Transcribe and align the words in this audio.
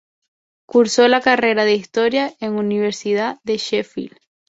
Cursó 0.65 1.07
la 1.07 1.21
carrera 1.21 1.63
de 1.63 1.75
historia 1.75 2.33
en 2.39 2.55
la 2.55 2.59
Universidad 2.61 3.39
de 3.43 3.57
Sheffield. 3.57 4.17